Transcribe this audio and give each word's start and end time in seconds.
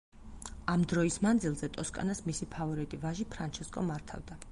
ამ 0.75 0.85
დროის 0.93 1.17
მანძილზე 1.25 1.69
ტოსკანას 1.75 2.21
მისი 2.29 2.47
ფავორიტი 2.57 3.01
ვაჟი, 3.05 3.27
ფრანჩესკო 3.35 3.85
მართავდა. 3.91 4.39